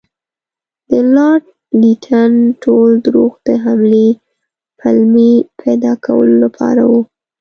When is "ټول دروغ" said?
2.63-3.31